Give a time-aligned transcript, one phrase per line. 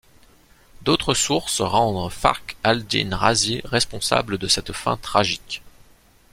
[0.81, 5.61] D'autres sources rendent Fakhr al-Dîn Râzî responsable de cette fin tragique.